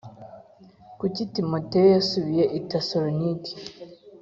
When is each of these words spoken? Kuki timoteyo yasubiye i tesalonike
Kuki 0.99 1.21
timoteyo 1.33 1.87
yasubiye 1.95 2.43
i 2.59 2.59
tesalonike 2.69 3.51